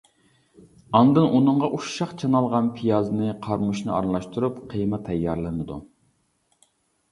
[0.99, 5.81] ئاندىن ئۇنىڭغا ئۇششاق چانالغان پىيازنى، قارىمۇچنى ئارىلاشتۇرۇپ قىيما تەييارلىنىدۇ.